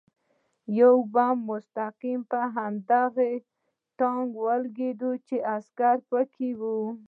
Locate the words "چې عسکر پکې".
5.27-6.49